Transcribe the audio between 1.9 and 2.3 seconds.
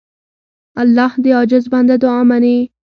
دعا